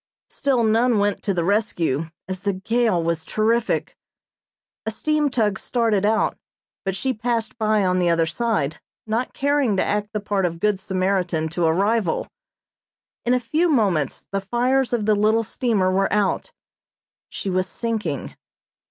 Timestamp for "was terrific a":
3.03-4.89